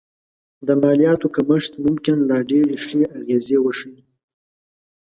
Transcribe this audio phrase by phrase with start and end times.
[0.67, 3.99] د مالیاتو کمښت ممکن لا ډېرې ښې اغېزې وښيي